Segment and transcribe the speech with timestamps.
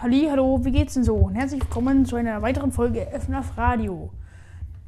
[0.00, 1.16] Halli, hallo, wie geht's denn so?
[1.16, 4.10] Und herzlich willkommen zu einer weiteren Folge FNAF Radio.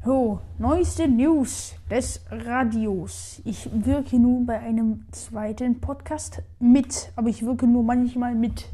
[0.05, 3.43] So, neueste News des Radios.
[3.45, 8.67] Ich wirke nun bei einem zweiten Podcast mit, aber ich wirke nur manchmal mit.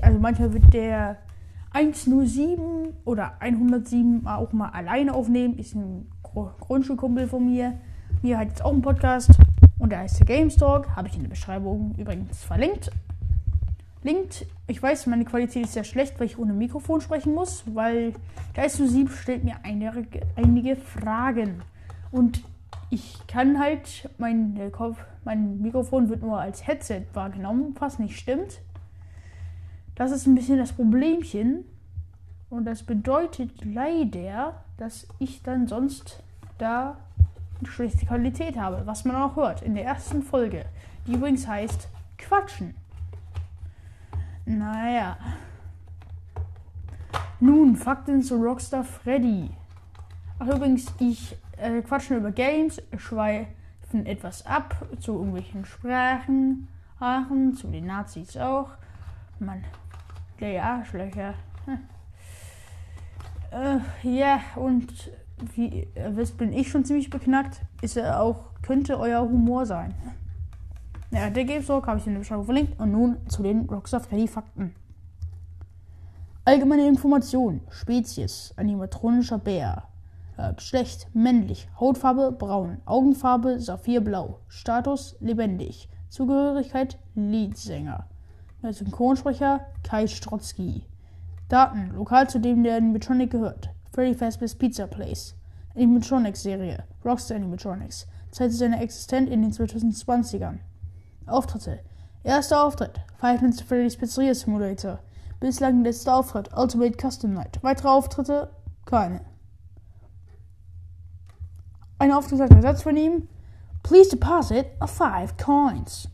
[0.00, 1.18] Also manchmal wird der
[1.72, 5.58] 107 oder 107 auch mal alleine aufnehmen.
[5.58, 6.06] Ist ein
[6.60, 7.74] Grundschulkumpel von mir.
[8.22, 9.32] Mir hat jetzt auch einen Podcast
[9.78, 10.96] und der heißt Games Talk.
[10.96, 12.90] Habe ich in der Beschreibung übrigens verlinkt.
[14.04, 18.14] Linkt, ich weiß, meine Qualität ist sehr schlecht, weil ich ohne Mikrofon sprechen muss, weil
[18.56, 21.62] der S07 stellt mir einige, einige Fragen.
[22.10, 22.42] Und
[22.90, 24.58] ich kann halt, mein,
[25.24, 28.60] mein Mikrofon wird nur als Headset wahrgenommen, was nicht stimmt.
[29.94, 31.64] Das ist ein bisschen das Problemchen.
[32.50, 36.22] Und das bedeutet leider, dass ich dann sonst
[36.58, 36.98] da
[37.60, 40.66] eine schlechte Qualität habe, was man auch hört in der ersten Folge,
[41.06, 42.74] die übrigens heißt Quatschen.
[44.44, 45.16] Naja.
[47.40, 49.50] Nun, Fakten zu Rockstar Freddy.
[50.38, 56.68] Ach übrigens, ich äh, quatsche über Games, schweifen etwas ab zu irgendwelchen Sprachen,
[56.98, 58.70] Aachen, zu den Nazis auch.
[59.38, 59.64] Mann,
[60.40, 61.34] der Arschlöcher.
[61.64, 61.78] Hm.
[63.50, 65.10] Äh, ja, und
[65.54, 67.60] wie ihr wisst, bin ich schon ziemlich beknackt.
[67.80, 69.94] Ist er auch, könnte euer Humor sein.
[71.14, 72.80] Ja, der Games Talk habe ich in der Beschreibung verlinkt.
[72.80, 74.74] Und nun zu den Rockstar Freddy Fakten.
[76.46, 77.60] Allgemeine Informationen.
[77.68, 78.54] Spezies.
[78.56, 79.82] Animatronischer Bär.
[80.38, 81.08] Äh, Geschlecht.
[81.12, 81.68] Männlich.
[81.78, 82.32] Hautfarbe.
[82.32, 82.78] Braun.
[82.86, 83.60] Augenfarbe.
[83.60, 84.38] Saphirblau.
[84.48, 85.14] Status.
[85.20, 85.90] Lebendig.
[86.08, 86.98] Zugehörigkeit.
[87.14, 88.06] Leadsänger.
[88.62, 89.66] Synchronsprecher.
[89.82, 90.86] Kai Strotzky.
[91.50, 91.90] Daten.
[91.94, 93.68] Lokal zu dem der Animatronic gehört.
[93.92, 95.34] Freddy Fazbear's Pizza Place.
[95.76, 96.84] Animatronics-Serie.
[97.04, 98.06] Rockstar Animatronics.
[98.30, 100.60] Zeit seiner Existenz in den 2020ern.
[101.26, 101.80] Auftritte.
[102.24, 105.00] Erster Auftritt: Five Nights at Freddy's Pizzeria Simulator.
[105.40, 107.58] Bislang letzter Auftritt: Ultimate Custom Night.
[107.62, 108.50] Weitere Auftritte?
[108.84, 109.20] Keine.
[111.98, 113.28] Ein aufgesagter Satz von ihm:
[113.82, 116.08] Please deposit a five coins.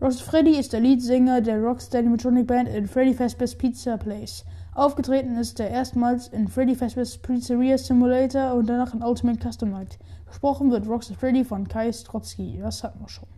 [0.00, 4.44] Ross Freddy ist der Leadsänger der Rockstar Animatronic Band in Freddy Fazbear's Pizza Place.
[4.74, 9.98] Aufgetreten ist er erstmals in Freddy Fazbear's Pizzeria Simulator und danach in Ultimate Custom Night.
[10.26, 12.58] Gesprochen wird Rockstar Freddy von Kai Strotzky.
[12.60, 13.28] Das hatten wir schon.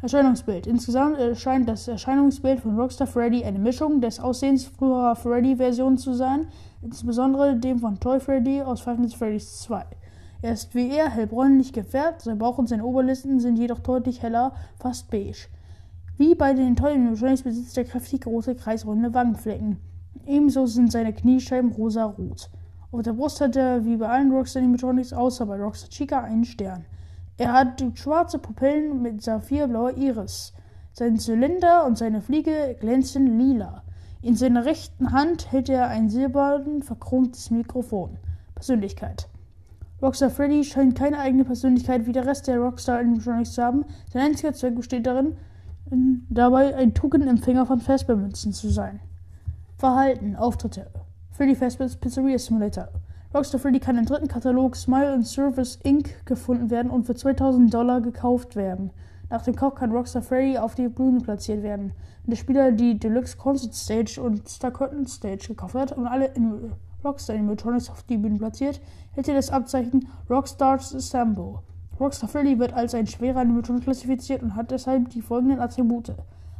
[0.00, 0.68] Erscheinungsbild.
[0.68, 6.46] Insgesamt erscheint das Erscheinungsbild von Rockstar Freddy eine Mischung des Aussehens früherer Freddy-Versionen zu sein,
[6.82, 9.84] insbesondere dem von Toy Freddy aus Five Nights Freddy's 2.
[10.40, 14.52] Er ist wie er hellbräunlich gefärbt, sein Bauch und seine Oberlisten sind jedoch deutlich heller,
[14.78, 15.48] fast beige.
[16.16, 19.78] Wie bei den Toy Animatronics besitzt er kräftig große kreisrunde Wangenflecken.
[20.26, 22.50] Ebenso sind seine Kniescheiben rosa-rot.
[22.92, 26.44] Auf der Brust hat er wie bei allen Rockstar Animatronics außer bei Rockstar Chica einen
[26.44, 26.84] Stern.
[27.38, 30.52] Er hat schwarze Pupillen mit saphirblauer Iris.
[30.92, 33.84] Sein Zylinder und seine Fliege glänzen lila.
[34.22, 38.18] In seiner rechten Hand hält er ein silbern verchromtes Mikrofon.
[38.56, 39.28] Persönlichkeit.
[40.02, 43.84] Rockstar Freddy scheint keine eigene Persönlichkeit wie der Rest der Rockstar Animatronics zu haben.
[44.12, 45.36] Sein einziger Zweck besteht darin,
[46.28, 48.98] dabei ein Tokenempfänger von Fazbear-Münzen zu sein.
[49.76, 50.90] Verhalten, Auftritte.
[51.30, 52.88] Freddy Fazbear's Pizzeria Simulator.
[53.34, 56.24] Rockstar Freddy kann im dritten Katalog Smile and Service Inc.
[56.24, 58.90] gefunden werden und für 2000 Dollar gekauft werden.
[59.28, 61.92] Nach dem Kauf kann Rockstar Freddy auf die Bühne platziert werden.
[62.24, 66.28] Wenn der Spieler die Deluxe Concert Stage und Star Curtain Stage gekauft hat und alle
[66.28, 66.72] in
[67.04, 68.80] Rockstar Animatronics auf die Bühne platziert,
[69.12, 71.58] hält er das Abzeichen Rockstars Assemble.
[72.00, 76.14] Rockstar Freddy wird als ein schwerer Animatronic klassifiziert und hat deshalb die folgenden Attribute.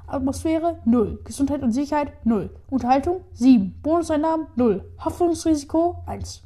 [0.07, 6.43] Atmosphäre 0, Gesundheit und Sicherheit 0, Unterhaltung 7, Bonuseinnahmen 0, Haftungsrisiko 1.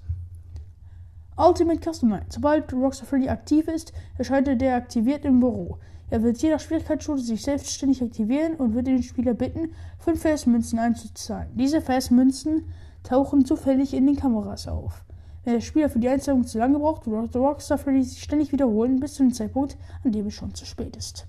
[1.36, 2.32] Ultimate Custom Night.
[2.32, 5.78] Sobald Rockstar Freddy aktiv ist, erscheint er deaktiviert im Büro.
[6.10, 10.78] Er wird je nach Schwierigkeitsstufe sich selbstständig aktivieren und wird den Spieler bitten, fünf Festmünzen
[10.78, 11.48] einzuzahlen.
[11.54, 12.66] Diese Festmünzen
[13.02, 15.04] tauchen zufällig in den Kameras auf.
[15.44, 19.00] Wenn der Spieler für die Einzahlung zu lange braucht, wird Rockstar Freddy sich ständig wiederholen,
[19.00, 21.26] bis zu dem Zeitpunkt, an dem es schon zu spät ist.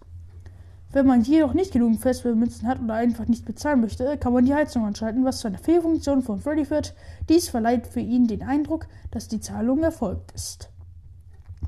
[0.93, 4.53] Wenn man jedoch nicht genug Festmünzen hat oder einfach nicht bezahlen möchte, kann man die
[4.53, 6.93] Heizung anschalten, was zu einer Fehlfunktion von Freddy führt.
[7.29, 10.69] Dies verleiht für ihn den Eindruck, dass die Zahlung erfolgt ist.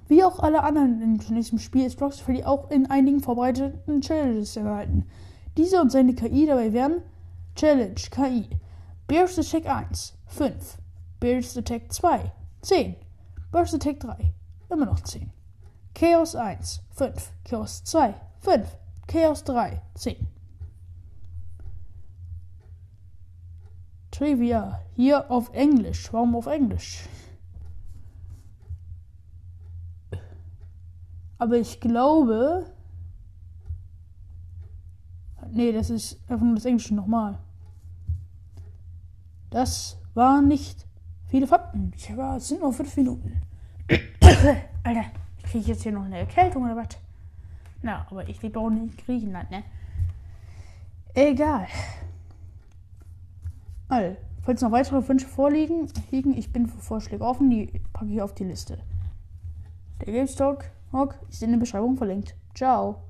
[0.08, 4.58] Wie auch alle anderen in diesem Spiel ist Rockstar Freddy auch in einigen verbreiteten Challenges
[4.58, 5.06] enthalten.
[5.58, 7.02] Diese und seine KI dabei wären
[7.56, 8.48] Challenge KI
[9.08, 10.78] Burst Attack 1 5
[11.20, 12.32] Burst Attack 2
[12.62, 12.96] 10
[13.52, 14.34] Burst Attack 3
[14.70, 15.32] immer noch 10
[15.96, 18.68] Chaos 1 5 Chaos 2 5
[19.08, 20.28] Chaos 3, 10.
[24.12, 26.12] Trivia, hier auf Englisch.
[26.14, 27.08] Warum auf Englisch?
[31.38, 32.66] Aber ich glaube.
[35.52, 37.38] Nee, das ist einfach nur das Englische nochmal.
[39.50, 40.88] Das waren nicht
[41.28, 41.92] viele Fakten.
[41.96, 43.42] Ich war, es sind nur fünf Minuten.
[44.84, 45.06] Alter,
[45.44, 46.98] kriege ich jetzt hier noch eine Erkältung oder was?
[47.86, 49.64] Na, aber ich lebe auch nicht in Griechenland, ne?
[51.14, 51.68] Egal.
[53.88, 58.24] Also, falls noch weitere Wünsche vorliegen, liegen, ich bin für Vorschläge offen, die packe ich
[58.24, 58.80] auf die Liste.
[60.02, 60.72] Der GameStalk
[61.30, 62.34] ist in der Beschreibung verlinkt.
[62.56, 63.04] Ciao.